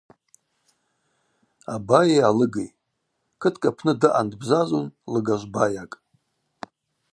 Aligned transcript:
Абайи 1.73 2.17
алыги 2.29 2.67
Кыткӏ 3.41 3.65
апны 3.69 3.93
даъан-дбзазун 4.01 4.85
лыгажв 5.13 5.47
байакӏ. 5.53 5.97